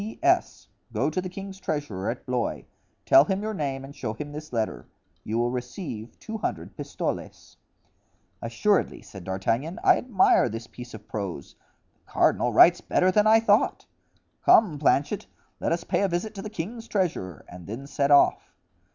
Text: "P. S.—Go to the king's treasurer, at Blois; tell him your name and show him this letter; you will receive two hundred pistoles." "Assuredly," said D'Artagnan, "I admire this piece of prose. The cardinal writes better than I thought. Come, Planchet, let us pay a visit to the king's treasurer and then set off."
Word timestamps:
"P. 0.01 0.17
S.—Go 0.23 1.11
to 1.11 1.21
the 1.21 1.29
king's 1.29 1.59
treasurer, 1.59 2.09
at 2.09 2.25
Blois; 2.25 2.63
tell 3.05 3.23
him 3.25 3.43
your 3.43 3.53
name 3.53 3.85
and 3.85 3.95
show 3.95 4.13
him 4.15 4.31
this 4.31 4.51
letter; 4.51 4.87
you 5.23 5.37
will 5.37 5.51
receive 5.51 6.17
two 6.17 6.39
hundred 6.39 6.75
pistoles." 6.75 7.55
"Assuredly," 8.41 9.03
said 9.03 9.23
D'Artagnan, 9.23 9.77
"I 9.83 9.99
admire 9.99 10.49
this 10.49 10.65
piece 10.65 10.95
of 10.95 11.07
prose. 11.07 11.53
The 12.07 12.11
cardinal 12.13 12.51
writes 12.51 12.81
better 12.81 13.11
than 13.11 13.27
I 13.27 13.39
thought. 13.41 13.85
Come, 14.43 14.79
Planchet, 14.79 15.27
let 15.59 15.71
us 15.71 15.83
pay 15.83 16.01
a 16.01 16.07
visit 16.07 16.33
to 16.33 16.41
the 16.41 16.49
king's 16.49 16.87
treasurer 16.87 17.45
and 17.47 17.67
then 17.67 17.85
set 17.85 18.09
off." 18.09 18.55